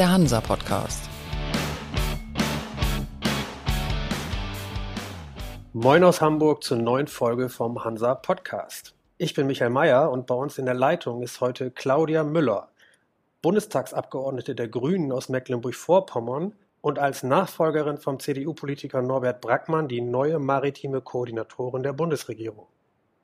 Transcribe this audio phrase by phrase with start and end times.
[0.00, 1.10] der Hansa Podcast.
[5.74, 8.94] Moin aus Hamburg zur neuen Folge vom Hansa Podcast.
[9.18, 12.70] Ich bin Michael Mayer und bei uns in der Leitung ist heute Claudia Müller,
[13.42, 21.02] Bundestagsabgeordnete der Grünen aus Mecklenburg-Vorpommern und als Nachfolgerin vom CDU-Politiker Norbert Brackmann die neue maritime
[21.02, 22.68] Koordinatorin der Bundesregierung.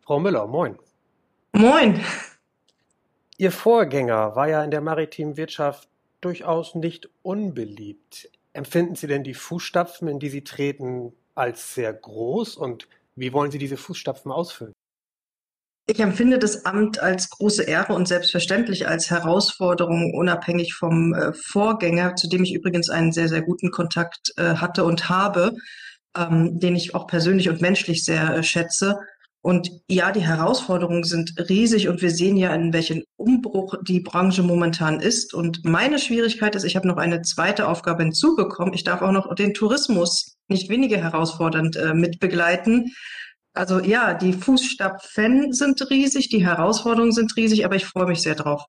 [0.02, 0.79] Frau Müller, moin.
[1.54, 2.04] Moin.
[3.38, 5.88] Ihr Vorgänger war ja in der maritimen Wirtschaft
[6.26, 8.29] durchaus nicht unbeliebt.
[8.53, 13.52] Empfinden Sie denn die Fußstapfen, in die Sie treten, als sehr groß und wie wollen
[13.52, 14.72] Sie diese Fußstapfen ausfüllen?
[15.89, 22.16] Ich empfinde das Amt als große Ehre und selbstverständlich als Herausforderung, unabhängig vom äh, Vorgänger,
[22.16, 25.52] zu dem ich übrigens einen sehr, sehr guten Kontakt äh, hatte und habe,
[26.16, 28.99] ähm, den ich auch persönlich und menschlich sehr äh, schätze.
[29.46, 34.42] Und ja, die Herausforderungen sind riesig und wir sehen ja, in welchen Umbruch die Branche
[34.42, 35.34] momentan ist.
[35.34, 38.75] Und meine Schwierigkeit ist, ich habe noch eine zweite Aufgabe hinzubekommen.
[38.75, 42.91] Ich darf auch noch den Tourismus nicht weniger herausfordernd äh, mit begleiten.
[43.55, 48.34] Also ja, die Fußstapfen sind riesig, die Herausforderungen sind riesig, aber ich freue mich sehr
[48.34, 48.64] drauf.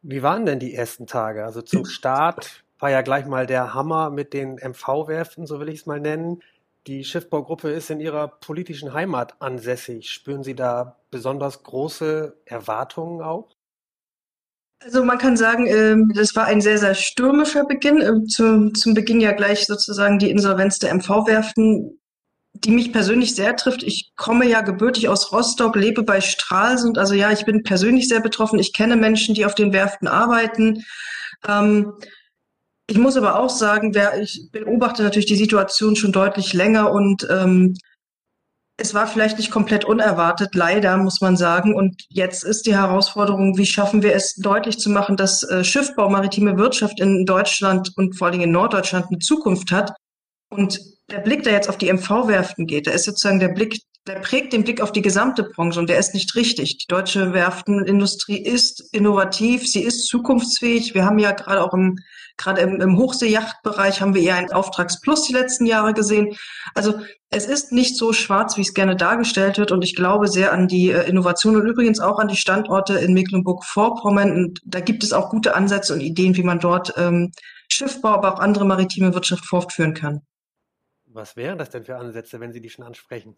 [0.00, 1.44] Wie waren denn die ersten Tage?
[1.44, 5.80] Also zum Start war ja gleich mal der Hammer mit den MV-Werften, so will ich
[5.80, 6.40] es mal nennen.
[6.86, 10.10] Die Schiffbaugruppe ist in ihrer politischen Heimat ansässig.
[10.10, 13.54] Spüren Sie da besonders große Erwartungen auch?
[14.80, 18.00] Also man kann sagen, ähm, das war ein sehr, sehr stürmischer Beginn.
[18.00, 22.00] Ähm, zum, zum Beginn ja gleich sozusagen die Insolvenz der MV-Werften
[22.54, 23.82] die mich persönlich sehr trifft.
[23.82, 26.98] Ich komme ja gebürtig aus Rostock, lebe bei Stralsund.
[26.98, 28.58] Also ja, ich bin persönlich sehr betroffen.
[28.58, 30.84] Ich kenne Menschen, die auf den Werften arbeiten.
[31.48, 31.94] Ähm,
[32.92, 37.26] ich muss aber auch sagen, wer, ich beobachte natürlich die Situation schon deutlich länger und
[37.30, 37.74] ähm,
[38.76, 41.74] es war vielleicht nicht komplett unerwartet, leider muss man sagen.
[41.74, 46.10] Und jetzt ist die Herausforderung, wie schaffen wir es deutlich zu machen, dass äh, Schiffbau,
[46.10, 49.94] maritime Wirtschaft in Deutschland und vor allen Dingen in Norddeutschland eine Zukunft hat.
[50.50, 50.78] Und
[51.10, 54.52] der Blick, der jetzt auf die MV-Werften geht, der ist sozusagen der Blick, der prägt
[54.52, 56.76] den Blick auf die gesamte Branche und der ist nicht richtig.
[56.76, 60.92] Die deutsche Werftenindustrie ist innovativ, sie ist zukunftsfähig.
[60.94, 61.98] Wir haben ja gerade auch im,
[62.36, 66.36] gerade im, im Hochseejachtbereich haben wir eher ein Auftragsplus die letzten Jahre gesehen.
[66.74, 67.00] Also
[67.30, 70.68] es ist nicht so schwarz, wie es gerne dargestellt wird und ich glaube sehr an
[70.68, 75.12] die äh, Innovation und übrigens auch an die Standorte in Mecklenburg-Vorpommern und da gibt es
[75.12, 77.32] auch gute Ansätze und Ideen, wie man dort ähm,
[77.70, 80.22] Schiffbau, aber auch andere maritime Wirtschaft fortführen kann.
[81.06, 83.36] Was wären das denn für Ansätze, wenn Sie die schon ansprechen?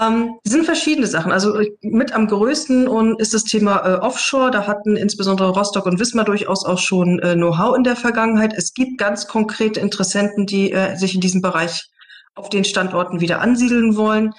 [0.00, 1.32] Ähm, sind verschiedene Sachen.
[1.32, 4.50] Also mit am größten und ist das Thema äh, Offshore.
[4.50, 8.54] Da hatten insbesondere Rostock und Wismar durchaus auch schon äh, Know-how in der Vergangenheit.
[8.56, 11.90] Es gibt ganz konkrete Interessenten, die äh, sich in diesem Bereich
[12.34, 14.32] auf den Standorten wieder ansiedeln wollen.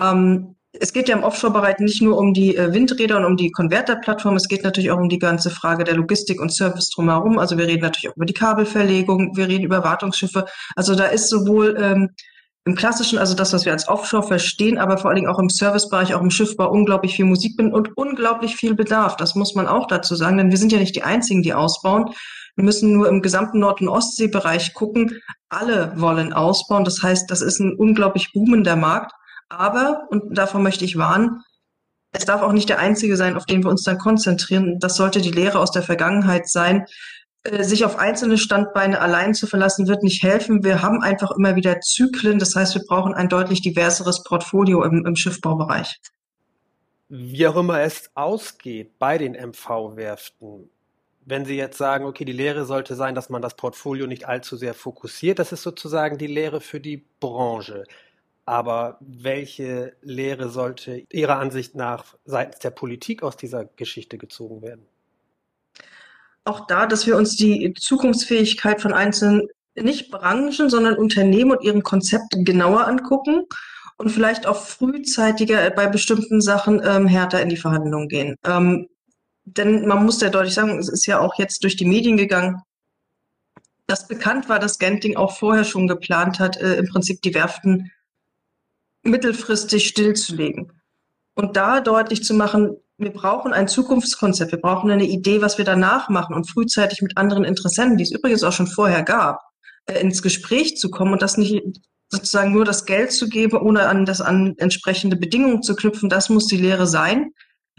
[0.00, 3.50] Ähm, es geht ja im Offshore-Bereich nicht nur um die äh, Windräder und um die
[3.50, 7.38] Konverterplattform, es geht natürlich auch um die ganze Frage der Logistik und Service drumherum.
[7.38, 10.46] Also wir reden natürlich auch über die Kabelverlegung, wir reden über Wartungsschiffe.
[10.74, 12.10] Also da ist sowohl ähm,
[12.66, 15.50] im klassischen, also das, was wir als Offshore verstehen, aber vor allen Dingen auch im
[15.50, 19.16] Servicebereich, auch im Schiffbau unglaublich viel Musik bin und unglaublich viel Bedarf.
[19.16, 22.10] Das muss man auch dazu sagen, denn wir sind ja nicht die Einzigen, die ausbauen.
[22.56, 25.20] Wir müssen nur im gesamten Nord- und Ostseebereich gucken.
[25.50, 26.84] Alle wollen ausbauen.
[26.84, 29.12] Das heißt, das ist ein unglaublich boomender Markt.
[29.50, 31.42] Aber, und davor möchte ich warnen,
[32.12, 34.78] es darf auch nicht der einzige sein, auf den wir uns dann konzentrieren.
[34.78, 36.86] Das sollte die Lehre aus der Vergangenheit sein.
[37.44, 40.64] Äh, sich auf einzelne Standbeine allein zu verlassen, wird nicht helfen.
[40.64, 42.38] Wir haben einfach immer wieder Zyklen.
[42.38, 46.00] Das heißt, wir brauchen ein deutlich diverseres Portfolio im, im Schiffbaubereich.
[47.08, 50.70] Wie auch immer es ausgeht bei den MV-Werften,
[51.26, 54.56] wenn Sie jetzt sagen, okay, die Lehre sollte sein, dass man das Portfolio nicht allzu
[54.56, 57.84] sehr fokussiert, das ist sozusagen die Lehre für die Branche.
[58.46, 64.86] Aber welche Lehre sollte Ihrer Ansicht nach seitens der Politik aus dieser Geschichte gezogen werden?
[66.44, 71.82] Auch da, dass wir uns die Zukunftsfähigkeit von einzelnen, nicht Branchen, sondern Unternehmen und ihren
[71.82, 73.44] Konzepten genauer angucken
[73.96, 78.36] und vielleicht auch frühzeitiger bei bestimmten Sachen ähm, härter in die Verhandlungen gehen.
[78.44, 78.88] Ähm,
[79.44, 82.62] denn man muss ja deutlich sagen, es ist ja auch jetzt durch die Medien gegangen,
[83.86, 87.90] dass bekannt war, dass Genting auch vorher schon geplant hat, äh, im Prinzip die Werften
[89.02, 90.72] mittelfristig stillzulegen.
[91.34, 95.64] Und da deutlich zu machen, wir brauchen ein Zukunftskonzept, wir brauchen eine Idee, was wir
[95.64, 99.40] danach machen und frühzeitig mit anderen Interessenten, die es übrigens auch schon vorher gab,
[99.86, 101.62] äh, ins Gespräch zu kommen und das nicht
[102.10, 106.28] sozusagen nur das Geld zu geben, ohne an das an entsprechende Bedingungen zu knüpfen, das
[106.28, 107.32] muss die Lehre sein.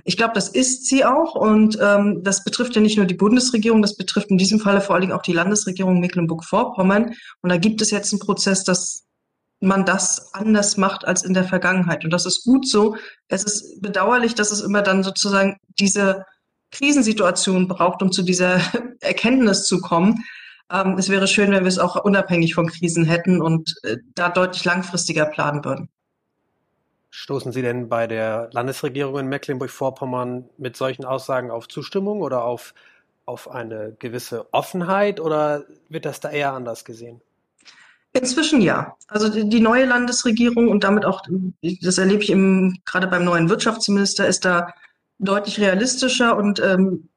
[0.03, 3.81] Ich glaube, das ist sie auch und ähm, das betrifft ja nicht nur die Bundesregierung,
[3.81, 7.15] das betrifft in diesem Falle vor allen Dingen auch die Landesregierung Mecklenburg-Vorpommern.
[7.41, 9.04] Und da gibt es jetzt einen Prozess, dass
[9.59, 12.03] man das anders macht als in der Vergangenheit.
[12.03, 12.97] Und das ist gut so.
[13.27, 16.25] Es ist bedauerlich, dass es immer dann sozusagen diese
[16.71, 18.59] Krisensituation braucht, um zu dieser
[19.01, 20.23] Erkenntnis zu kommen.
[20.71, 24.29] Ähm, es wäre schön, wenn wir es auch unabhängig von Krisen hätten und äh, da
[24.29, 25.89] deutlich langfristiger planen würden.
[27.11, 32.73] Stoßen Sie denn bei der Landesregierung in Mecklenburg-Vorpommern mit solchen Aussagen auf Zustimmung oder auf,
[33.25, 37.21] auf eine gewisse Offenheit oder wird das da eher anders gesehen?
[38.15, 38.95] Inzwischen ja.
[39.07, 41.21] Also die, die neue Landesregierung und damit auch,
[41.81, 44.73] das erlebe ich im, gerade beim neuen Wirtschaftsminister, ist da
[45.19, 47.09] deutlich realistischer und ähm,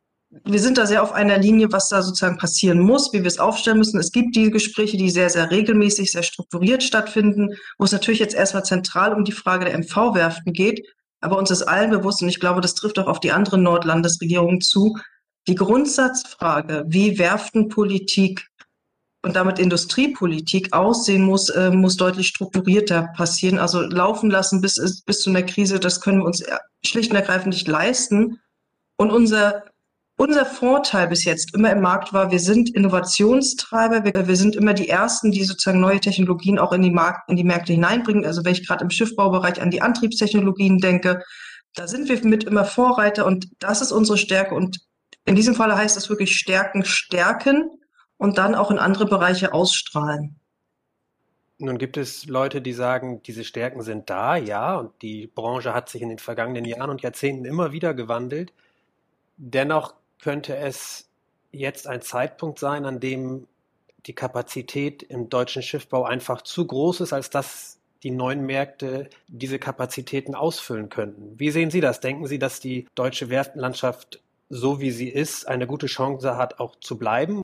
[0.44, 3.38] wir sind da sehr auf einer Linie, was da sozusagen passieren muss, wie wir es
[3.38, 3.98] aufstellen müssen.
[3.98, 8.34] Es gibt diese Gespräche, die sehr, sehr regelmäßig, sehr strukturiert stattfinden, wo es natürlich jetzt
[8.34, 10.86] erstmal zentral um die Frage der MV-Werften geht.
[11.20, 14.60] Aber uns ist allen bewusst, und ich glaube, das trifft auch auf die anderen Nordlandesregierungen
[14.60, 14.98] zu,
[15.46, 18.47] die Grundsatzfrage, wie Werftenpolitik
[19.22, 23.58] und damit Industriepolitik aussehen muss, äh, muss deutlich strukturierter passieren.
[23.58, 26.42] Also laufen lassen bis, bis zu einer Krise, das können wir uns
[26.84, 28.40] schlicht und ergreifend nicht leisten.
[28.96, 29.64] Und unser
[30.18, 34.74] unser Vorteil bis jetzt immer im Markt war, wir sind Innovationstreiber, wir, wir, sind immer
[34.74, 38.26] die Ersten, die sozusagen neue Technologien auch in die, Markt, in die Märkte hineinbringen.
[38.26, 41.22] Also wenn ich gerade im Schiffbaubereich an die Antriebstechnologien denke,
[41.74, 44.56] da sind wir mit immer Vorreiter und das ist unsere Stärke.
[44.56, 44.80] Und
[45.24, 47.70] in diesem Falle heißt das wirklich Stärken, stärken
[48.18, 50.36] und dann auch in andere Bereiche ausstrahlen.
[51.60, 55.88] Nun gibt es Leute, die sagen, diese Stärken sind da, ja, und die Branche hat
[55.88, 58.52] sich in den vergangenen Jahren und Jahrzehnten immer wieder gewandelt.
[59.38, 61.08] Dennoch könnte es
[61.50, 63.48] jetzt ein Zeitpunkt sein, an dem
[64.06, 69.58] die Kapazität im deutschen Schiffbau einfach zu groß ist, als dass die neuen Märkte diese
[69.58, 71.38] Kapazitäten ausfüllen könnten.
[71.38, 71.98] Wie sehen Sie das?
[71.98, 76.76] Denken Sie, dass die deutsche Werftenlandschaft, so wie sie ist, eine gute Chance hat, auch
[76.76, 77.42] zu bleiben?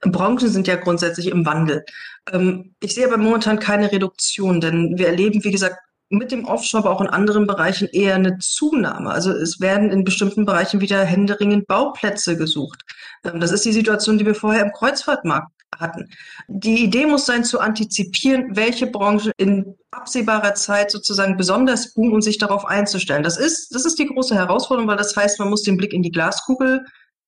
[0.00, 1.84] Branchen sind ja grundsätzlich im Wandel.
[2.32, 5.76] Ähm, ich sehe aber momentan keine Reduktion, denn wir erleben, wie gesagt,
[6.08, 9.10] mit dem Offshore, aber auch in anderen Bereichen eher eine Zunahme.
[9.10, 12.82] Also es werden in bestimmten Bereichen wieder händeringend Bauplätze gesucht.
[13.24, 16.08] Ähm, das ist die Situation, die wir vorher im Kreuzfahrtmarkt hatten.
[16.48, 22.22] Die Idee muss sein, zu antizipieren, welche Branche in absehbarer Zeit sozusagen besonders boomt und
[22.22, 23.22] sich darauf einzustellen.
[23.22, 26.02] Das ist, das ist die große Herausforderung, weil das heißt, man muss den Blick in
[26.02, 26.84] die Glaskugel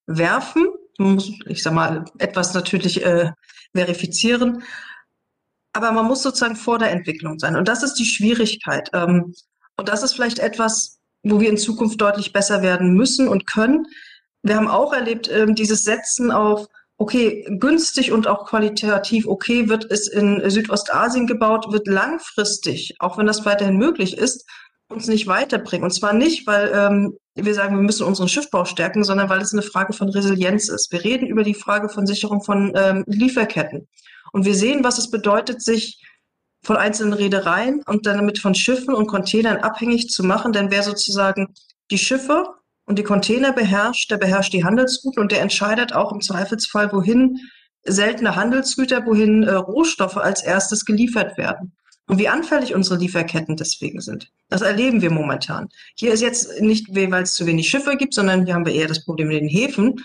[0.06, 0.67] werfen.
[0.98, 3.32] Man muss, ich sag mal, etwas natürlich äh,
[3.74, 4.62] verifizieren
[5.78, 7.54] aber man muss sozusagen vor der Entwicklung sein.
[7.54, 8.90] Und das ist die Schwierigkeit.
[8.92, 9.32] Ähm,
[9.76, 13.86] und das ist vielleicht etwas, wo wir in Zukunft deutlich besser werden müssen und können.
[14.42, 16.66] Wir haben auch erlebt, ähm, dieses Setzen auf,
[16.96, 23.26] okay, günstig und auch qualitativ okay wird es in Südostasien gebaut, wird langfristig, auch wenn
[23.26, 24.48] das weiterhin möglich ist,
[24.88, 25.84] uns nicht weiterbringen.
[25.84, 29.52] Und zwar nicht, weil ähm, wir sagen, wir müssen unseren Schiffbau stärken, sondern weil es
[29.52, 30.93] eine Frage von Resilienz ist.
[30.93, 33.88] Wir reden über die Frage von Sicherung von ähm, Lieferketten.
[34.32, 36.02] Und wir sehen, was es bedeutet, sich
[36.62, 40.52] von einzelnen Reedereien und dann damit von Schiffen und Containern abhängig zu machen.
[40.52, 41.55] Denn wer sozusagen
[41.90, 42.46] die Schiffe
[42.85, 47.38] und die Container beherrscht, der beherrscht die Handelsrouten und der entscheidet auch im Zweifelsfall, wohin
[47.84, 51.73] seltene Handelsgüter, wohin äh, Rohstoffe als erstes geliefert werden.
[52.08, 54.32] Und wie anfällig unsere Lieferketten deswegen sind.
[54.49, 55.69] Das erleben wir momentan.
[55.94, 58.88] Hier ist jetzt nicht, weil es zu wenig Schiffe gibt, sondern hier haben wir eher
[58.88, 59.96] das Problem mit den Häfen.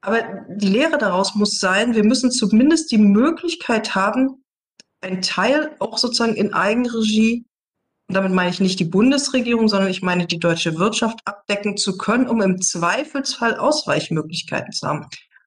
[0.00, 4.44] Aber die Lehre daraus muss sein, wir müssen zumindest die Möglichkeit haben,
[5.00, 7.46] einen Teil auch sozusagen in Eigenregie,
[8.08, 11.96] und damit meine ich nicht die Bundesregierung, sondern ich meine die deutsche Wirtschaft abdecken zu
[11.96, 15.06] können, um im Zweifelsfall Ausweichmöglichkeiten zu haben.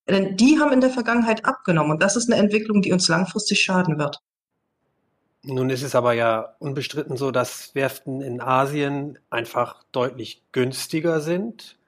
[0.09, 3.61] Denn die haben in der Vergangenheit abgenommen und das ist eine Entwicklung, die uns langfristig
[3.61, 4.19] schaden wird.
[5.49, 11.79] Nun ist es aber ja unbestritten so, dass Werften in Asien einfach deutlich günstiger sind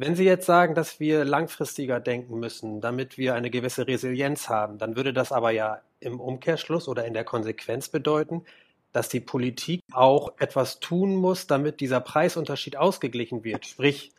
[0.00, 4.78] wenn Sie jetzt sagen, dass wir langfristiger denken müssen, damit wir eine gewisse Resilienz haben,
[4.78, 8.46] dann würde das aber ja im Umkehrschluss oder in der Konsequenz bedeuten,
[8.94, 13.66] dass die Politik auch etwas tun muss, damit dieser Preisunterschied ausgeglichen wird.
[13.66, 14.12] Sprich,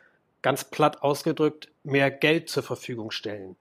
[0.43, 3.55] ganz platt ausgedrückt, mehr Geld zur Verfügung stellen.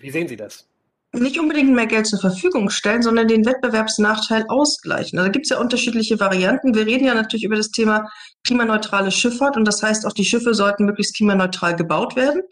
[0.00, 0.66] Wie sehen Sie das?
[1.12, 5.18] Nicht unbedingt mehr Geld zur Verfügung stellen, sondern den Wettbewerbsnachteil ausgleichen.
[5.18, 6.74] Also da gibt es ja unterschiedliche Varianten.
[6.74, 8.08] Wir reden ja natürlich über das Thema
[8.44, 12.42] klimaneutrale Schifffahrt und das heißt, auch die Schiffe sollten möglichst klimaneutral gebaut werden.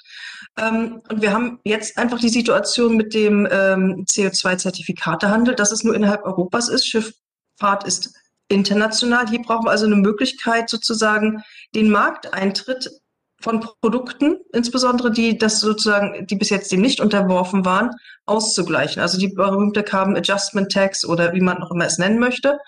[0.59, 5.95] Ähm, und wir haben jetzt einfach die Situation mit dem ähm, CO2-Zertifikatehandel, dass es nur
[5.95, 6.87] innerhalb Europas ist.
[6.87, 8.12] Schifffahrt ist
[8.49, 9.29] international.
[9.29, 11.43] Hier brauchen wir also eine Möglichkeit, sozusagen
[11.75, 12.91] den Markteintritt
[13.40, 17.90] von Produkten, insbesondere die das sozusagen, die bis jetzt dem nicht unterworfen waren,
[18.26, 19.00] auszugleichen.
[19.00, 22.59] Also die berühmte Carbon Adjustment Tax oder wie man auch immer es nennen möchte.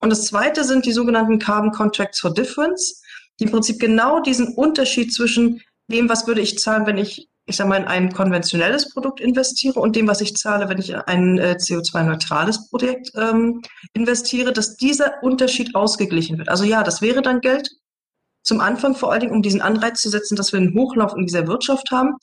[0.00, 3.02] Und das zweite sind die sogenannten Carbon Contracts for Difference,
[3.40, 7.56] die im Prinzip genau diesen Unterschied zwischen dem, was würde ich zahlen, wenn ich, ich
[7.56, 10.96] sage mal, in ein konventionelles Produkt investiere und dem, was ich zahle, wenn ich in
[10.96, 13.62] ein äh, CO2-neutrales Projekt ähm,
[13.94, 16.50] investiere, dass dieser Unterschied ausgeglichen wird.
[16.50, 17.70] Also ja, das wäre dann Geld
[18.48, 21.26] Zum Anfang vor allen Dingen, um diesen Anreiz zu setzen, dass wir einen Hochlauf in
[21.26, 22.14] dieser Wirtschaft haben.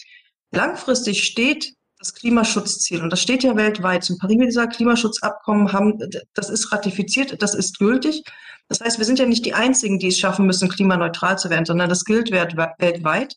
[0.49, 5.99] Langfristig steht das Klimaschutzziel, und das steht ja weltweit, zum Pariser Klimaschutzabkommen haben,
[6.33, 8.23] das ist ratifiziert, das ist gültig.
[8.69, 11.65] Das heißt, wir sind ja nicht die Einzigen, die es schaffen müssen, klimaneutral zu werden,
[11.65, 13.35] sondern das gilt weltweit.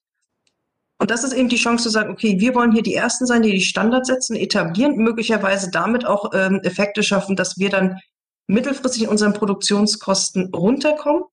[0.96, 3.42] Und das ist eben die Chance zu sagen, okay, wir wollen hier die Ersten sein,
[3.42, 7.98] die die Standards setzen, etablieren, möglicherweise damit auch ähm, Effekte schaffen, dass wir dann
[8.46, 11.24] mittelfristig in unseren Produktionskosten runterkommen,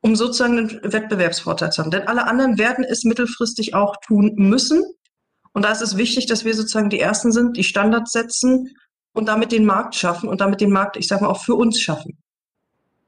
[0.00, 1.90] um sozusagen einen Wettbewerbsvorteil zu haben.
[1.90, 4.84] Denn alle anderen werden es mittelfristig auch tun müssen.
[5.52, 8.76] Und da ist es wichtig, dass wir sozusagen die Ersten sind, die Standards setzen
[9.12, 11.80] und damit den Markt schaffen und damit den Markt, ich sage mal, auch für uns
[11.80, 12.18] schaffen.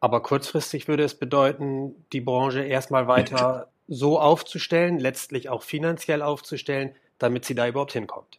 [0.00, 6.94] Aber kurzfristig würde es bedeuten, die Branche erstmal weiter so aufzustellen, letztlich auch finanziell aufzustellen,
[7.18, 8.38] damit sie da überhaupt hinkommt.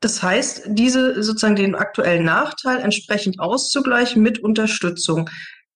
[0.00, 5.30] Das heißt, diese sozusagen den aktuellen Nachteil entsprechend auszugleichen mit Unterstützung.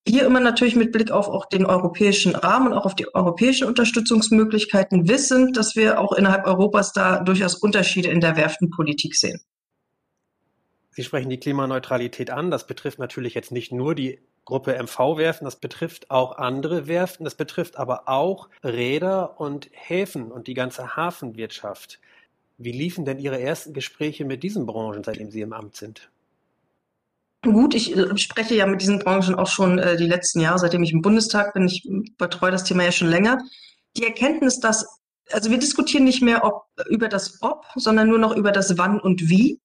[0.06, 5.09] Hier immer natürlich mit Blick auf auch den europäischen Rahmen, auch auf die europäischen Unterstützungsmöglichkeiten,
[5.09, 9.40] wissend, dass wir auch innerhalb Europas da durchaus Unterschiede in der Werftenpolitik sehen.
[10.90, 12.50] Sie sprechen die Klimaneutralität an.
[12.50, 17.37] Das betrifft natürlich jetzt nicht nur die Gruppe MV-Werften, das betrifft auch andere Werften, das
[17.37, 22.00] betrifft aber auch Räder und Häfen und die ganze Hafenwirtschaft.
[22.59, 26.12] Wie liefen denn Ihre ersten Gespräche mit diesen Branchen, seitdem Sie im Amt sind?
[27.42, 30.84] Gut, ich äh, spreche ja mit diesen Branchen auch schon äh, die letzten Jahre, seitdem
[30.84, 31.66] ich im Bundestag bin.
[31.66, 33.38] Ich betreue das Thema ja schon länger.
[33.96, 34.87] Die Erkenntnis, dass,
[35.32, 39.00] also wir diskutieren nicht mehr ob, über das Ob, sondern nur noch über das Wann
[39.00, 39.61] und Wie.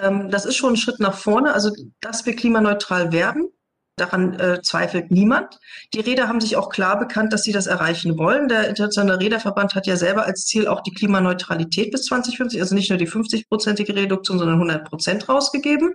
[0.00, 1.54] Ähm, das ist schon ein Schritt nach vorne.
[1.54, 3.48] Also, dass wir klimaneutral werden,
[3.96, 5.58] daran äh, zweifelt niemand.
[5.94, 8.46] Die Räder haben sich auch klar bekannt, dass sie das erreichen wollen.
[8.46, 12.90] Der Internationale Räderverband hat ja selber als Ziel auch die Klimaneutralität bis 2050, also nicht
[12.90, 15.94] nur die 50-prozentige Reduktion, sondern 100 Prozent rausgegeben.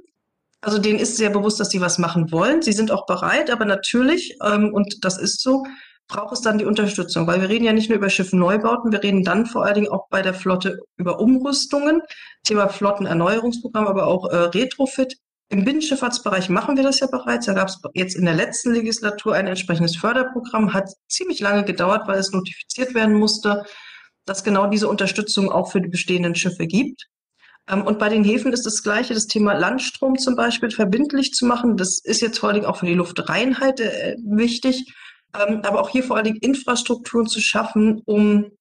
[0.64, 2.62] Also denen ist sehr bewusst, dass sie was machen wollen.
[2.62, 5.66] Sie sind auch bereit, aber natürlich, ähm, und das ist so,
[6.08, 9.24] braucht es dann die Unterstützung, weil wir reden ja nicht nur über Schiffenneubauten, wir reden
[9.24, 12.02] dann vor allen Dingen auch bei der Flotte über Umrüstungen,
[12.46, 15.18] Thema Flottenerneuerungsprogramm, aber auch äh, Retrofit.
[15.50, 17.46] Im Binnenschifffahrtsbereich machen wir das ja bereits.
[17.46, 22.08] Da gab es jetzt in der letzten Legislatur ein entsprechendes Förderprogramm, hat ziemlich lange gedauert,
[22.08, 23.66] weil es notifiziert werden musste,
[24.26, 27.08] dass genau diese Unterstützung auch für die bestehenden Schiffe gibt.
[27.70, 31.46] Ähm, und bei den Häfen ist das Gleiche, das Thema Landstrom zum Beispiel verbindlich zu
[31.46, 31.78] machen.
[31.78, 34.94] Das ist jetzt vor allen Dingen auch für die Luftreinheit äh, wichtig.
[35.36, 38.52] Ähm, aber auch hier vor allen Dingen Infrastrukturen zu schaffen, um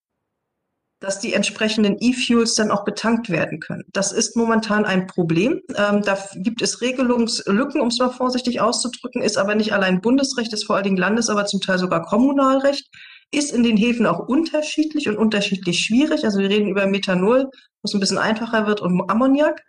[1.02, 3.82] dass die entsprechenden E-Fuels dann auch betankt werden können.
[3.92, 5.60] Das ist momentan ein Problem.
[5.76, 10.52] Ähm, da gibt es Regelungslücken, um es mal vorsichtig auszudrücken, ist aber nicht allein Bundesrecht,
[10.52, 12.88] ist vor allen Dingen Landes-, aber zum Teil sogar Kommunalrecht,
[13.32, 16.24] ist in den Häfen auch unterschiedlich und unterschiedlich schwierig.
[16.24, 17.50] Also wir reden über Methanol,
[17.82, 19.62] was ein bisschen einfacher wird, und Ammoniak.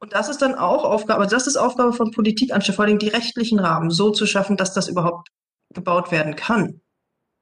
[0.00, 3.08] Und das ist dann auch Aufgabe, das ist Aufgabe von Politik, anstatt vor allem die
[3.08, 5.28] rechtlichen Rahmen so zu schaffen, dass das überhaupt
[5.74, 6.80] gebaut werden kann.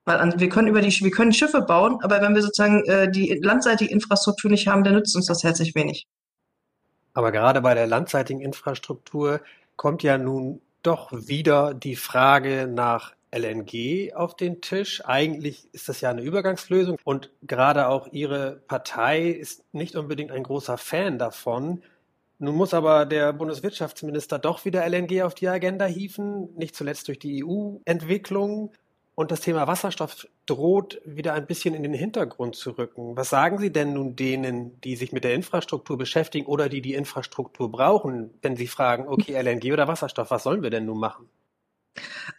[0.05, 3.41] Weil wir können über die, wir können Schiffe bauen, aber wenn wir sozusagen äh, die
[3.43, 6.07] landseitige Infrastruktur nicht haben, dann nützt uns das herzlich wenig.
[7.13, 9.41] Aber gerade bei der landseitigen Infrastruktur
[9.77, 15.03] kommt ja nun doch wieder die Frage nach LNG auf den Tisch.
[15.05, 20.43] Eigentlich ist das ja eine Übergangslösung und gerade auch Ihre Partei ist nicht unbedingt ein
[20.43, 21.83] großer Fan davon.
[22.39, 27.19] Nun muss aber der Bundeswirtschaftsminister doch wieder LNG auf die Agenda hieven, nicht zuletzt durch
[27.19, 28.73] die EU-Entwicklung.
[29.15, 33.17] Und das Thema Wasserstoff droht wieder ein bisschen in den Hintergrund zu rücken.
[33.17, 36.93] Was sagen Sie denn nun denen, die sich mit der Infrastruktur beschäftigen oder die die
[36.93, 41.31] Infrastruktur brauchen, wenn sie fragen, okay, LNG oder Wasserstoff, was sollen wir denn nun machen?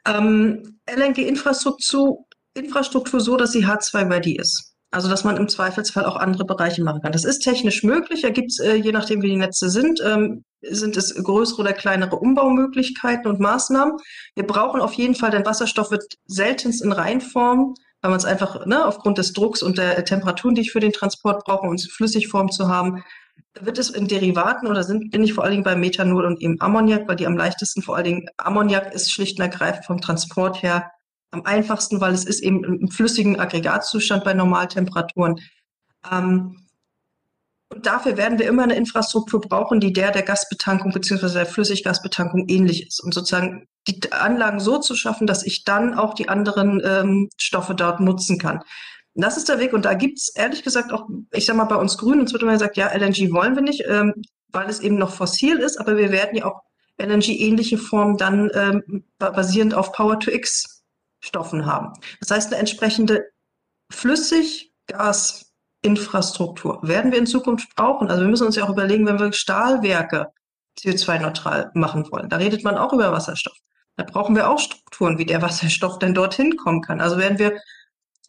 [0.05, 4.73] Ähm, LNG-Infrastruktur Infrastruktur so, dass sie H2-ready ist.
[4.89, 7.11] Also dass man im Zweifelsfall auch andere Bereiche machen kann.
[7.11, 8.21] Das ist technisch möglich.
[8.21, 11.73] Da gibt es, äh, je nachdem wie die Netze sind, ähm, sind es größere oder
[11.73, 13.97] kleinere Umbaumöglichkeiten und Maßnahmen.
[14.35, 18.65] Wir brauchen auf jeden Fall, denn Wasserstoff wird seltenst in Reinform, weil man es einfach
[18.65, 21.85] ne, aufgrund des Drucks und der Temperaturen, die ich für den Transport brauche, um es
[21.85, 23.03] in Flüssigform zu haben,
[23.61, 26.59] wird es in Derivaten oder sind, bin ich vor allen Dingen bei Methanol und eben
[26.59, 30.61] Ammoniak, weil die am leichtesten, vor allen Dingen Ammoniak ist schlicht und ergreifend vom Transport
[30.63, 30.91] her
[31.31, 35.39] am einfachsten, weil es ist eben im flüssigen Aggregatzustand bei Normaltemperaturen.
[36.11, 36.67] Ähm,
[37.69, 42.45] und dafür werden wir immer eine Infrastruktur brauchen, die der der Gasbetankung beziehungsweise der Flüssiggasbetankung
[42.47, 43.03] ähnlich ist.
[43.03, 47.75] Und sozusagen die Anlagen so zu schaffen, dass ich dann auch die anderen ähm, Stoffe
[47.75, 48.61] dort nutzen kann.
[49.17, 49.73] Und das ist der Weg.
[49.73, 52.53] Und da gibt's ehrlich gesagt auch, ich sag mal, bei uns Grünen, uns wird immer
[52.53, 54.13] gesagt, ja, LNG wollen wir nicht, ähm,
[54.49, 56.61] weil es eben noch fossil ist, aber wir werden ja auch
[56.99, 60.83] LNG-ähnliche Formen dann ähm, basierend auf Power-to-X
[61.19, 61.93] Stoffen haben.
[62.19, 63.25] Das heißt, eine entsprechende
[63.91, 68.09] Flüssiggasinfrastruktur werden wir in Zukunft brauchen.
[68.09, 70.27] Also wir müssen uns ja auch überlegen, wenn wir Stahlwerke
[70.79, 72.29] CO2-neutral machen wollen.
[72.29, 73.57] Da redet man auch über Wasserstoff.
[73.95, 77.01] Da brauchen wir auch Strukturen, wie der Wasserstoff denn dorthin kommen kann.
[77.01, 77.59] Also werden wir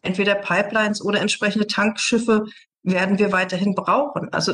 [0.01, 2.45] entweder Pipelines oder entsprechende Tankschiffe
[2.83, 4.31] werden wir weiterhin brauchen.
[4.31, 4.53] Also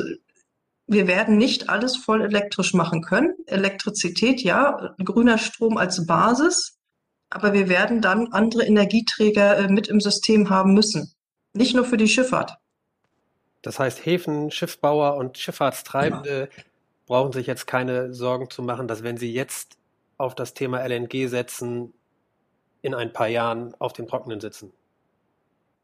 [0.86, 3.34] wir werden nicht alles voll elektrisch machen können.
[3.46, 6.78] Elektrizität, ja, grüner Strom als Basis,
[7.28, 11.12] aber wir werden dann andere Energieträger äh, mit im System haben müssen.
[11.52, 12.56] Nicht nur für die Schifffahrt.
[13.62, 16.62] Das heißt, Häfen, Schiffbauer und Schifffahrtstreibende ja.
[17.06, 19.76] brauchen sich jetzt keine Sorgen zu machen, dass wenn sie jetzt
[20.18, 21.92] auf das Thema LNG setzen,
[22.82, 24.72] in ein paar Jahren auf den Trockenen sitzen.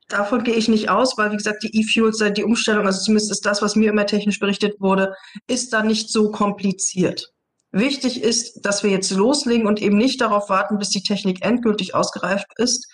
[0.09, 3.47] Davon gehe ich nicht aus, weil, wie gesagt, die E-Fuels, die Umstellung, also zumindest ist
[3.47, 5.15] das, was mir immer technisch berichtet wurde,
[5.47, 7.33] ist da nicht so kompliziert.
[7.73, 11.95] Wichtig ist, dass wir jetzt loslegen und eben nicht darauf warten, bis die Technik endgültig
[11.95, 12.87] ausgereift ist.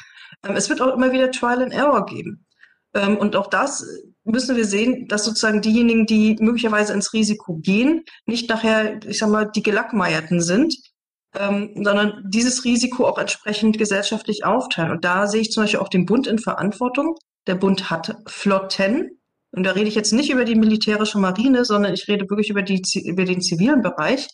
[0.47, 2.47] Ähm, es wird auch immer wieder Trial and Error geben.
[2.95, 3.85] Ähm, und auch das
[4.25, 9.31] müssen wir sehen, dass sozusagen diejenigen, die möglicherweise ins Risiko gehen, nicht nachher, ich sag
[9.31, 10.77] mal, die Gelackmeierten sind,
[11.37, 14.93] ähm, sondern dieses Risiko auch entsprechend gesellschaftlich aufteilen.
[14.93, 17.17] Und da sehe ich zum Beispiel auch den Bund in Verantwortung.
[17.47, 19.21] Der Bund hat Flotten.
[19.51, 22.63] Und da rede ich jetzt nicht über die militärische Marine, sondern ich rede wirklich über,
[22.63, 24.29] die, über den zivilen Bereich.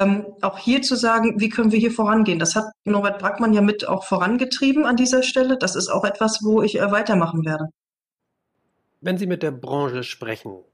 [0.00, 2.38] Ähm, auch hier zu sagen, wie können wir hier vorangehen?
[2.38, 5.56] Das hat Norbert Brackmann ja mit auch vorangetrieben an dieser Stelle.
[5.56, 7.68] Das ist auch etwas, wo ich äh, weitermachen werde.
[9.00, 10.64] Wenn Sie mit der Branche sprechen,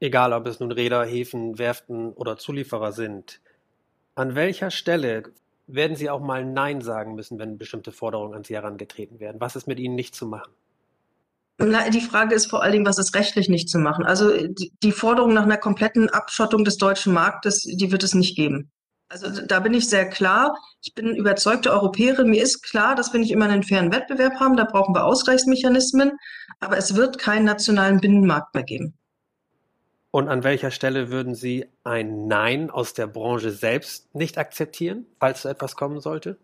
[0.00, 3.40] egal ob es nun Räder, Häfen, Werften oder Zulieferer sind,
[4.14, 5.24] an welcher Stelle
[5.66, 9.40] werden Sie auch mal Nein sagen müssen, wenn bestimmte Forderungen an Sie herangetreten werden?
[9.40, 10.52] Was ist mit Ihnen nicht zu machen?
[11.58, 14.04] Die Frage ist vor allen Dingen, was ist rechtlich nicht zu machen?
[14.04, 14.32] Also
[14.82, 18.70] die Forderung nach einer kompletten Abschottung des deutschen Marktes, die wird es nicht geben.
[19.08, 20.56] Also da bin ich sehr klar.
[20.82, 22.30] Ich bin überzeugte Europäerin.
[22.30, 24.56] Mir ist klar, dass wir nicht immer einen fairen Wettbewerb haben.
[24.56, 26.12] Da brauchen wir Ausgleichsmechanismen.
[26.60, 28.94] Aber es wird keinen nationalen Binnenmarkt mehr geben.
[30.12, 35.42] Und an welcher Stelle würden Sie ein Nein aus der Branche selbst nicht akzeptieren, falls
[35.42, 36.36] so etwas kommen sollte?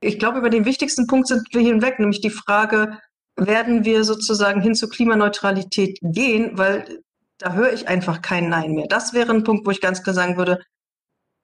[0.00, 2.98] Ich glaube, über den wichtigsten Punkt sind wir hinweg, nämlich die Frage,
[3.36, 7.02] werden wir sozusagen hin zur Klimaneutralität gehen, weil
[7.36, 8.86] da höre ich einfach kein Nein mehr.
[8.88, 10.58] Das wäre ein Punkt, wo ich ganz klar sagen würde,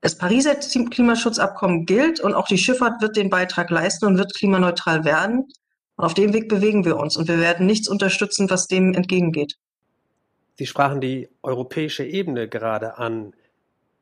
[0.00, 5.04] das Pariser Klimaschutzabkommen gilt und auch die Schifffahrt wird den Beitrag leisten und wird klimaneutral
[5.04, 5.44] werden.
[5.96, 9.56] Und auf dem Weg bewegen wir uns und wir werden nichts unterstützen, was dem entgegengeht.
[10.58, 13.32] Sie sprachen die europäische Ebene gerade an.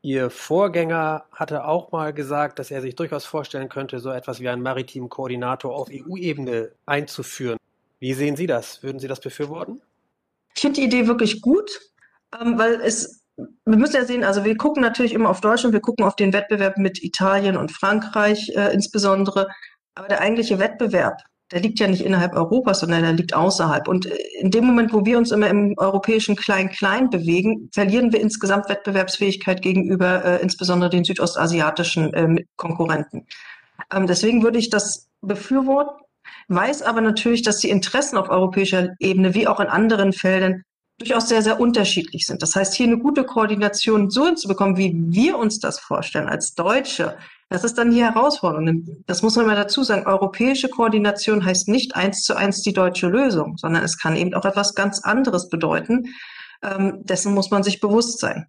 [0.01, 4.49] Ihr Vorgänger hatte auch mal gesagt, dass er sich durchaus vorstellen könnte, so etwas wie
[4.49, 7.59] einen maritimen Koordinator auf EU-Ebene einzuführen.
[7.99, 8.83] Wie sehen Sie das?
[8.83, 9.83] Würden Sie das befürworten?
[10.55, 11.79] Ich finde die Idee wirklich gut,
[12.41, 15.83] ähm, weil es, wir müssen ja sehen, also wir gucken natürlich immer auf Deutschland, wir
[15.83, 19.49] gucken auf den Wettbewerb mit Italien und Frankreich äh, insbesondere,
[19.95, 21.21] aber der eigentliche Wettbewerb
[21.53, 23.87] der liegt ja nicht innerhalb Europas, sondern der liegt außerhalb.
[23.87, 28.69] Und in dem Moment, wo wir uns immer im europäischen Klein-Klein bewegen, verlieren wir insgesamt
[28.69, 33.27] Wettbewerbsfähigkeit gegenüber äh, insbesondere den südostasiatischen äh, Konkurrenten.
[33.93, 36.03] Ähm, deswegen würde ich das befürworten,
[36.49, 40.63] weiß aber natürlich, dass die Interessen auf europäischer Ebene wie auch in anderen Feldern
[40.99, 42.43] durchaus sehr, sehr unterschiedlich sind.
[42.43, 47.17] Das heißt, hier eine gute Koordination so hinzubekommen, wie wir uns das vorstellen als Deutsche,
[47.49, 49.03] das ist dann die Herausforderung.
[49.07, 50.07] Das muss man mal dazu sagen.
[50.07, 54.45] Europäische Koordination heißt nicht eins zu eins die deutsche Lösung, sondern es kann eben auch
[54.45, 56.07] etwas ganz anderes bedeuten.
[56.63, 58.49] Ähm, dessen muss man sich bewusst sein.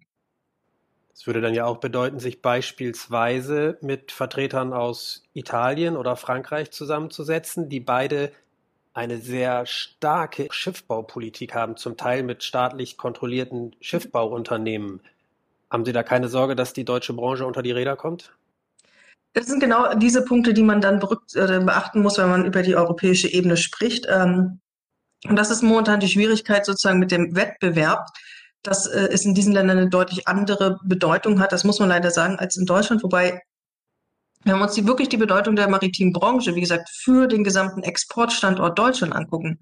[1.12, 7.68] Das würde dann ja auch bedeuten, sich beispielsweise mit Vertretern aus Italien oder Frankreich zusammenzusetzen,
[7.68, 8.32] die beide
[8.98, 15.00] eine sehr starke Schiffbaupolitik haben, zum Teil mit staatlich kontrollierten Schiffbauunternehmen.
[15.70, 18.32] Haben Sie da keine Sorge, dass die deutsche Branche unter die Räder kommt?
[19.34, 23.28] Das sind genau diese Punkte, die man dann beachten muss, wenn man über die europäische
[23.28, 24.08] Ebene spricht.
[24.10, 24.58] Ähm,
[25.28, 28.08] und das ist momentan die Schwierigkeit sozusagen mit dem Wettbewerb,
[28.64, 31.52] dass äh, es in diesen Ländern eine deutlich andere Bedeutung hat.
[31.52, 33.04] Das muss man leider sagen als in Deutschland.
[33.04, 33.42] Wobei,
[34.44, 37.82] wenn wir uns die, wirklich die Bedeutung der maritimen Branche, wie gesagt, für den gesamten
[37.82, 39.58] Exportstandort Deutschland angucken,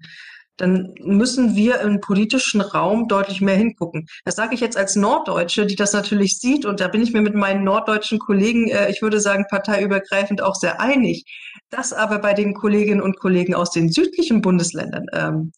[0.57, 4.07] dann müssen wir im politischen Raum deutlich mehr hingucken.
[4.25, 7.21] Das sage ich jetzt als Norddeutsche, die das natürlich sieht, und da bin ich mir
[7.21, 11.25] mit meinen norddeutschen Kollegen, äh, ich würde sagen, parteiübergreifend auch sehr einig.
[11.69, 15.51] Das aber bei den Kolleginnen und Kollegen aus den südlichen Bundesländern ähm,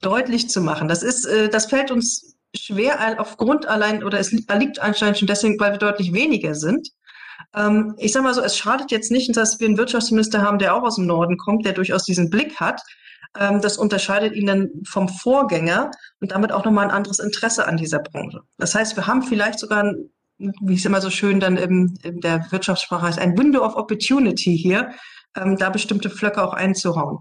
[0.00, 0.86] deutlich zu machen.
[0.86, 5.58] Das ist, äh, das fällt uns schwer aufgrund allein, oder es liegt anscheinend schon deswegen,
[5.58, 6.88] weil wir deutlich weniger sind.
[7.54, 10.74] Ähm, ich sage mal so, es schadet jetzt nicht, dass wir einen Wirtschaftsminister haben, der
[10.74, 12.80] auch aus dem Norden kommt, der durchaus diesen Blick hat.
[13.38, 17.76] Ähm, das unterscheidet ihn dann vom Vorgänger und damit auch nochmal ein anderes Interesse an
[17.76, 18.40] dieser Branche.
[18.58, 19.92] Das heißt, wir haben vielleicht sogar,
[20.38, 24.56] wie es immer so schön dann im, in der Wirtschaftssprache heißt, ein Window of Opportunity
[24.56, 24.92] hier,
[25.36, 27.18] ähm, da bestimmte Flöcke auch einzuhauen.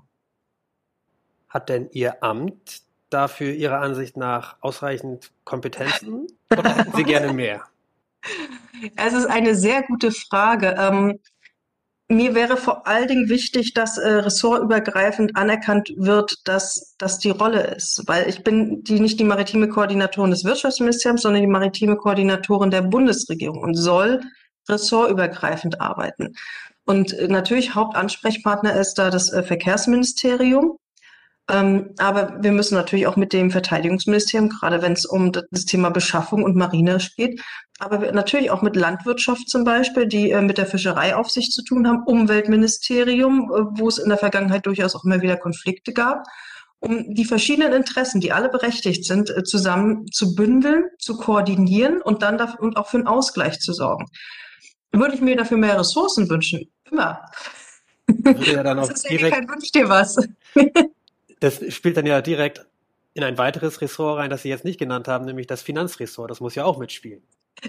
[1.49, 7.63] Hat denn Ihr Amt dafür Ihrer Ansicht nach ausreichend Kompetenzen oder hätten Sie gerne mehr?
[8.95, 10.75] Es ist eine sehr gute Frage.
[10.77, 11.19] Ähm,
[12.07, 17.61] mir wäre vor allen Dingen wichtig, dass äh, ressortübergreifend anerkannt wird, dass das die Rolle
[17.75, 18.03] ist.
[18.05, 22.83] Weil ich bin die nicht die maritime Koordinatorin des Wirtschaftsministeriums, sondern die maritime Koordinatorin der
[22.83, 24.21] Bundesregierung und soll
[24.69, 26.35] ressortübergreifend arbeiten.
[26.85, 30.77] Und äh, natürlich Hauptansprechpartner ist da das äh, Verkehrsministerium.
[31.47, 35.91] Ähm, aber wir müssen natürlich auch mit dem Verteidigungsministerium, gerade wenn es um das Thema
[35.91, 37.39] Beschaffung und Marine geht,
[37.77, 42.03] aber natürlich auch mit Landwirtschaft zum Beispiel, die äh, mit der Fischereiaufsicht zu tun haben,
[42.05, 46.23] Umweltministerium, äh, wo es in der Vergangenheit durchaus auch immer wieder Konflikte gab,
[46.79, 52.23] um die verschiedenen Interessen, die alle berechtigt sind, äh, zusammen zu bündeln, zu koordinieren und
[52.23, 54.05] dann dafür, und auch für einen Ausgleich zu sorgen.
[54.91, 56.71] Würde ich mir dafür mehr Ressourcen wünschen?
[56.89, 57.21] Immer.
[58.07, 60.17] Würde ja dann auch das ist direkt, ja kein Wunsch dir was.
[61.39, 62.65] das spielt dann ja direkt
[63.13, 66.29] in ein weiteres Ressort rein, das Sie jetzt nicht genannt haben, nämlich das Finanzressort.
[66.29, 67.23] Das muss ja auch mitspielen.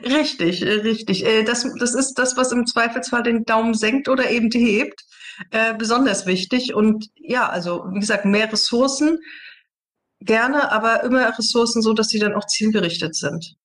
[0.05, 1.25] Richtig, äh, richtig.
[1.25, 5.05] Äh, das, das ist das, was im Zweifelsfall den Daumen senkt oder eben hebt.
[5.51, 6.75] Äh, besonders wichtig.
[6.75, 9.19] Und ja, also wie gesagt, mehr Ressourcen
[10.21, 13.57] gerne, aber immer Ressourcen so, dass sie dann auch zielgerichtet sind.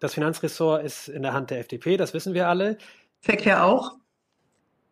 [0.00, 2.78] Das Finanzressort ist in der Hand der FDP, das wissen wir alle.
[3.20, 3.99] Verkehr auch.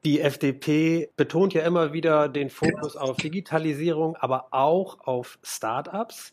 [0.04, 6.32] Die FDP betont ja immer wieder den Fokus auf Digitalisierung, aber auch auf Start-ups.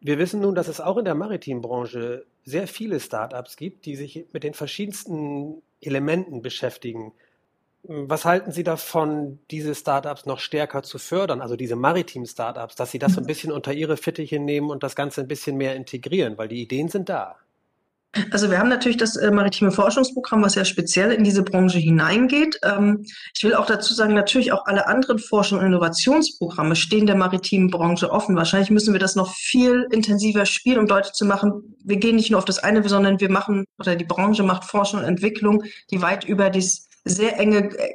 [0.00, 4.26] Wir wissen nun, dass es auch in der Maritimbranche sehr viele Start-ups gibt, die sich
[4.32, 7.12] mit den verschiedensten Elementen beschäftigen.
[7.82, 12.90] Was halten Sie davon, diese Startups noch stärker zu fördern, also diese maritimen Startups, dass
[12.90, 15.76] Sie das so ein bisschen unter Ihre Fittiche nehmen und das Ganze ein bisschen mehr
[15.76, 17.36] integrieren, weil die Ideen sind da?
[18.30, 22.58] Also wir haben natürlich das äh, maritime Forschungsprogramm, was ja speziell in diese Branche hineingeht.
[22.64, 27.16] Ähm, ich will auch dazu sagen, natürlich auch alle anderen Forschung- und Innovationsprogramme stehen der
[27.16, 28.34] maritimen Branche offen.
[28.34, 32.30] Wahrscheinlich müssen wir das noch viel intensiver spielen, um deutlich zu machen, wir gehen nicht
[32.30, 36.00] nur auf das eine, sondern wir machen, oder die Branche macht Forschung und Entwicklung, die
[36.00, 37.94] weit über das sehr enge äh,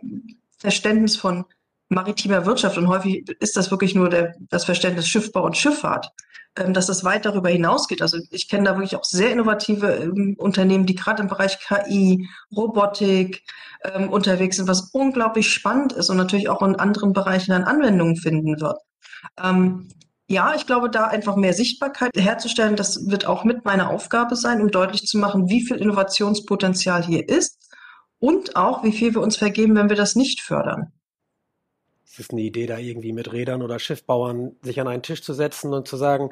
[0.60, 1.46] Verständnis von
[1.90, 6.12] maritimer Wirtschaft und häufig ist das wirklich nur der, das Verständnis Schiffbau und Schifffahrt
[6.56, 8.02] dass es weit darüber hinausgeht.
[8.02, 12.30] Also ich kenne da wirklich auch sehr innovative ähm, Unternehmen, die gerade im Bereich KI,
[12.56, 13.44] Robotik
[13.84, 18.18] ähm, unterwegs sind, was unglaublich spannend ist und natürlich auch in anderen Bereichen dann Anwendungen
[18.18, 18.78] finden wird.
[19.42, 19.90] Ähm,
[20.28, 24.62] ja, ich glaube, da einfach mehr Sichtbarkeit herzustellen, das wird auch mit meiner Aufgabe sein,
[24.62, 27.72] um deutlich zu machen, wie viel Innovationspotenzial hier ist
[28.20, 30.94] und auch, wie viel wir uns vergeben, wenn wir das nicht fördern.
[32.14, 35.34] Es ist eine Idee, da irgendwie mit Rädern oder Schiffbauern sich an einen Tisch zu
[35.34, 36.30] setzen und zu sagen,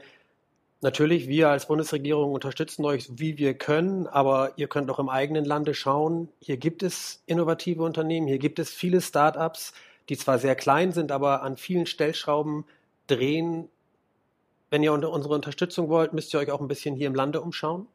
[0.81, 5.43] natürlich, wir als Bundesregierung unterstützen euch, wie wir können, aber ihr könnt auch im eigenen
[5.43, 9.73] Lande schauen, hier gibt es innovative Unternehmen, hier gibt es viele Start-ups,
[10.07, 12.65] die zwar sehr klein sind, aber an vielen Stellschrauben
[13.07, 13.67] drehen.
[14.69, 17.87] Wenn ihr unsere Unterstützung wollt, müsst ihr euch auch ein bisschen hier im Lande umschauen?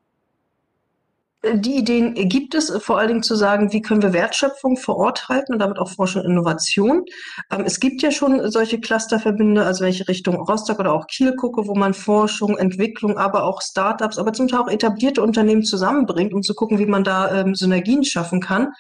[1.55, 5.29] Die Ideen gibt es, vor allen Dingen zu sagen, wie können wir Wertschöpfung vor Ort
[5.29, 7.05] halten und damit auch Forschung und Innovation.
[7.51, 11.67] Ähm, es gibt ja schon solche Clusterverbünde, also ich Richtung Rostock oder auch Kiel gucke,
[11.67, 16.43] wo man Forschung, Entwicklung, aber auch Startups, aber zum Teil auch etablierte Unternehmen zusammenbringt, um
[16.43, 18.73] zu gucken, wie man da ähm, Synergien schaffen kann.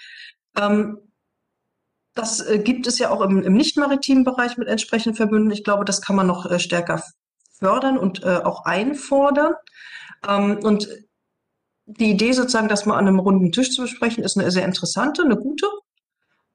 [0.59, 0.99] Ähm,
[2.15, 5.51] das äh, gibt es ja auch im, im nicht-maritimen Bereich mit entsprechenden Verbünden.
[5.51, 7.03] Ich glaube, das kann man noch äh, stärker
[7.59, 9.55] fördern und äh, auch einfordern.
[10.27, 10.89] Und
[11.87, 15.23] die Idee sozusagen, das mal an einem runden Tisch zu besprechen, ist eine sehr interessante,
[15.23, 15.67] eine gute.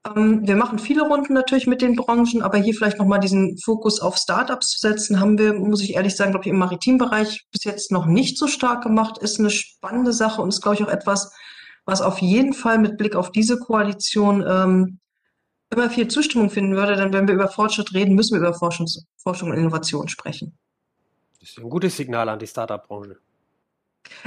[0.06, 4.00] Ähm, wir machen viele Runden natürlich mit den Branchen, aber hier vielleicht nochmal diesen Fokus
[4.00, 7.64] auf Startups zu setzen, haben wir, muss ich ehrlich sagen, glaube ich, im Maritimbereich bis
[7.64, 9.18] jetzt noch nicht so stark gemacht.
[9.18, 11.32] Ist eine spannende Sache und ist, glaube ich, auch etwas,
[11.84, 14.98] was auf jeden Fall mit Blick auf diese Koalition ähm,
[15.70, 16.96] immer viel Zustimmung finden würde.
[16.96, 20.58] Denn wenn wir über Fortschritt reden, müssen wir über Forschung, Forschung und Innovation sprechen.
[21.40, 23.18] Das ist ein gutes Signal an die Startup-Branche.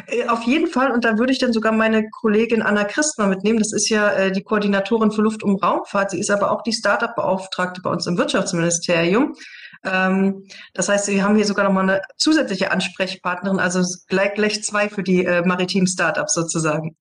[0.08, 3.60] Äh, auf jeden Fall, und da würde ich dann sogar meine Kollegin Anna Christner mitnehmen.
[3.60, 6.12] Das ist ja äh, die Koordinatorin für Luft- und Raumfahrt.
[6.12, 9.36] Sie ist aber auch die Startup-Beauftragte bei uns im Wirtschaftsministerium.
[9.84, 14.90] Ähm, das heißt, wir haben hier sogar nochmal eine zusätzliche Ansprechpartnerin, also gleich, gleich zwei
[14.90, 16.96] für die äh, maritimen Startups sozusagen.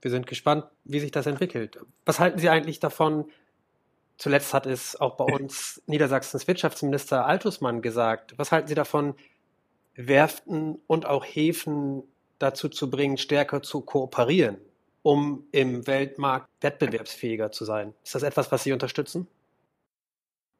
[0.00, 1.78] Wir sind gespannt, wie sich das entwickelt.
[2.04, 3.26] Was halten Sie eigentlich davon?
[4.16, 8.34] Zuletzt hat es auch bei uns Niedersachsens Wirtschaftsminister Altusmann gesagt.
[8.36, 9.14] Was halten Sie davon,
[9.96, 12.02] Werften und auch Häfen
[12.38, 14.58] dazu zu bringen, stärker zu kooperieren,
[15.02, 17.94] um im Weltmarkt wettbewerbsfähiger zu sein.
[18.04, 19.28] Ist das etwas, was Sie unterstützen?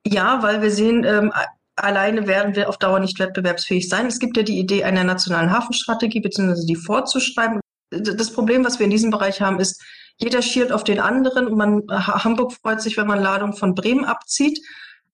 [0.06, 1.32] Ja, weil wir sehen, ähm,
[1.76, 4.06] alleine werden wir auf Dauer nicht wettbewerbsfähig sein.
[4.06, 7.60] Es gibt ja die Idee einer nationalen Hafenstrategie, beziehungsweise die vorzuschreiben.
[7.90, 9.82] Das Problem, was wir in diesem Bereich haben, ist,
[10.18, 14.04] jeder schielt auf den anderen und man, Hamburg freut sich, wenn man Ladung von Bremen
[14.04, 14.60] abzieht.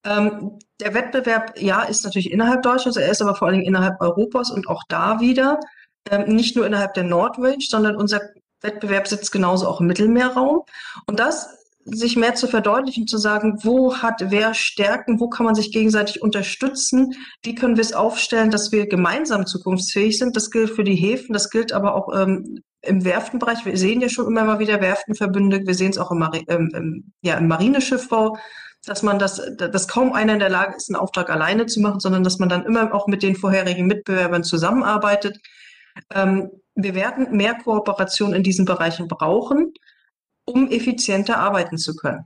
[0.04, 4.00] Ähm, der Wettbewerb, ja, ist natürlich innerhalb Deutschlands, er ist aber vor allen Dingen innerhalb
[4.00, 5.60] Europas und auch da wieder
[6.10, 8.20] ähm, nicht nur innerhalb der Nordrange, sondern unser
[8.62, 10.62] Wettbewerb sitzt genauso auch im Mittelmeerraum.
[11.06, 15.54] Und das sich mehr zu verdeutlichen, zu sagen, wo hat wer Stärken, wo kann man
[15.54, 20.36] sich gegenseitig unterstützen, wie können wir es aufstellen, dass wir gemeinsam zukunftsfähig sind.
[20.36, 23.64] Das gilt für die Häfen, das gilt aber auch ähm, im Werftenbereich.
[23.64, 26.70] Wir sehen ja schon immer mal wieder Werftenverbünde, wir sehen es auch im, Mari ähm,
[26.74, 28.36] im, ja, im Marineschiffbau,
[28.86, 32.00] dass man das, dass kaum einer in der Lage ist, einen Auftrag alleine zu machen,
[32.00, 35.38] sondern dass man dann immer auch mit den vorherigen Mitbewerbern zusammenarbeitet.
[36.14, 39.74] Ähm, wir werden mehr Kooperation in diesen Bereichen brauchen,
[40.44, 42.24] um effizienter arbeiten zu können.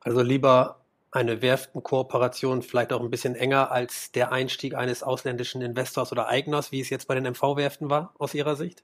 [0.00, 6.12] Also lieber eine Werftenkooperation vielleicht auch ein bisschen enger als der Einstieg eines ausländischen Investors
[6.12, 8.82] oder Eigners, wie es jetzt bei den MV-Werften war, aus Ihrer Sicht?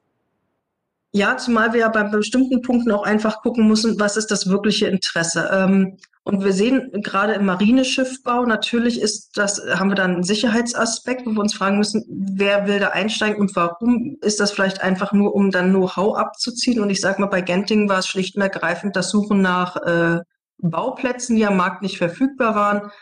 [1.13, 4.87] Ja, zumal wir ja bei bestimmten Punkten auch einfach gucken müssen, was ist das wirkliche
[4.87, 5.51] Interesse.
[5.53, 11.27] Ähm, und wir sehen gerade im Marineschiffbau, natürlich ist das, haben wir dann einen Sicherheitsaspekt,
[11.27, 15.13] wo wir uns fragen müssen, wer will da einsteigen und warum ist das vielleicht einfach
[15.13, 16.79] nur, um dann Know-how abzuziehen?
[16.81, 20.21] Und ich sage mal, bei Genting war es schlicht und ergreifend das Suchen nach äh,
[20.59, 22.93] Bauplätzen, die am Markt nicht verfügbar waren.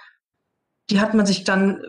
[0.88, 1.82] Die hat man sich dann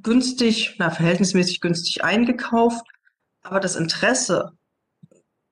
[0.00, 2.86] günstig, na, verhältnismäßig günstig eingekauft.
[3.42, 4.55] Aber das Interesse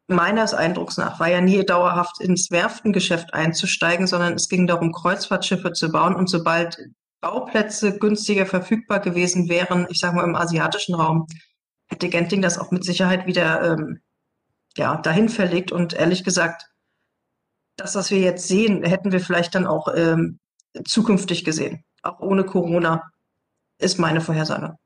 [0.06, 5.72] meines Eindrucks nach war ja nie dauerhaft ins Werftengeschäft einzusteigen, sondern es ging darum, Kreuzfahrtschiffe
[5.72, 6.14] zu bauen.
[6.14, 6.78] Und sobald
[7.20, 11.26] Bauplätze günstiger verfügbar gewesen wären, ich sage mal im asiatischen Raum,
[11.86, 14.00] hätte Genting das auch mit Sicherheit wieder ähm,
[14.76, 15.72] ja, dahin verlegt.
[15.72, 16.66] Und ehrlich gesagt,
[17.76, 20.38] das, was wir jetzt sehen, hätten wir vielleicht dann auch ähm,
[20.84, 23.02] zukünftig gesehen, auch ohne Corona,
[23.78, 24.76] ist meine Vorhersage.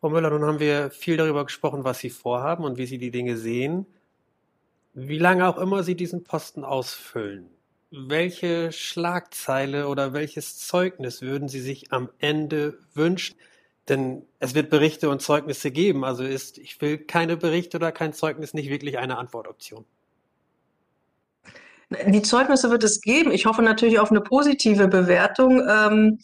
[0.00, 3.10] Frau Müller, nun haben wir viel darüber gesprochen, was Sie vorhaben und wie Sie die
[3.10, 3.86] Dinge sehen.
[4.94, 7.50] Wie lange auch immer Sie diesen Posten ausfüllen,
[7.90, 13.36] welche Schlagzeile oder welches Zeugnis würden Sie sich am Ende wünschen?
[13.88, 16.04] Denn es wird Berichte und Zeugnisse geben.
[16.04, 19.84] Also ist, ich will keine Berichte oder kein Zeugnis nicht wirklich eine Antwortoption.
[22.06, 23.32] Die Zeugnisse wird es geben.
[23.32, 25.60] Ich hoffe natürlich auf eine positive Bewertung.
[25.68, 26.20] Ähm,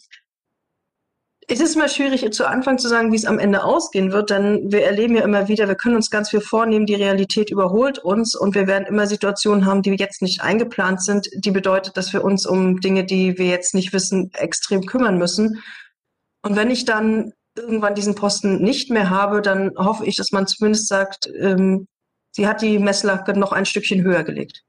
[1.49, 4.69] es ist immer schwierig zu Anfang zu sagen, wie es am Ende ausgehen wird, denn
[4.69, 8.35] wir erleben ja immer wieder, wir können uns ganz viel vornehmen, die Realität überholt uns
[8.35, 12.25] und wir werden immer Situationen haben, die jetzt nicht eingeplant sind, die bedeutet, dass wir
[12.25, 15.63] uns um Dinge, die wir jetzt nicht wissen, extrem kümmern müssen.
[16.41, 20.47] Und wenn ich dann irgendwann diesen Posten nicht mehr habe, dann hoffe ich, dass man
[20.47, 21.87] zumindest sagt, ähm,
[22.31, 24.63] sie hat die Messlatte noch ein Stückchen höher gelegt.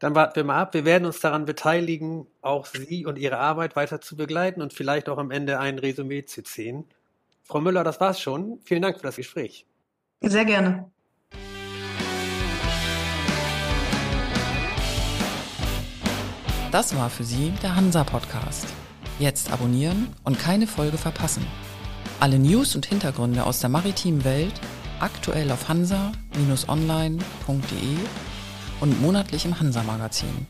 [0.00, 0.72] Dann warten wir mal ab.
[0.72, 5.10] Wir werden uns daran beteiligen, auch Sie und Ihre Arbeit weiter zu begleiten und vielleicht
[5.10, 6.84] auch am Ende ein Resümee zu ziehen.
[7.42, 8.60] Frau Müller, das war's schon.
[8.64, 9.66] Vielen Dank für das Gespräch.
[10.22, 10.90] Sehr gerne.
[16.72, 18.68] Das war für Sie der Hansa Podcast.
[19.18, 21.46] Jetzt abonnieren und keine Folge verpassen.
[22.20, 24.58] Alle News und Hintergründe aus der maritimen Welt
[24.98, 28.29] aktuell auf hansa-online.de
[28.80, 30.46] und monatlich im Hansa-Magazin.